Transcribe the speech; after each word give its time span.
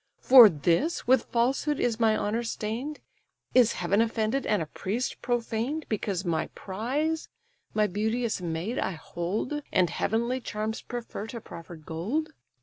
For 0.17 0.49
this 0.49 1.05
with 1.05 1.25
falsehood 1.25 1.79
is 1.79 1.99
my 1.99 2.17
honour 2.17 2.41
stain'd, 2.41 3.01
Is 3.53 3.73
heaven 3.73 4.01
offended, 4.01 4.47
and 4.47 4.59
a 4.59 4.65
priest 4.65 5.21
profaned; 5.21 5.85
Because 5.89 6.25
my 6.25 6.47
prize, 6.55 7.29
my 7.75 7.85
beauteous 7.85 8.41
maid, 8.41 8.79
I 8.79 8.93
hold, 8.93 9.61
And 9.71 9.91
heavenly 9.91 10.41
charms 10.41 10.81
prefer 10.81 11.27
to 11.27 11.39
proffer'd 11.39 11.85
gold? 11.85 12.29